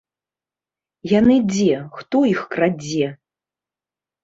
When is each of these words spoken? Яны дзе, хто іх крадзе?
Яны 1.19 1.35
дзе, 1.51 1.77
хто 1.99 2.23
іх 2.33 2.41
крадзе? 2.57 3.07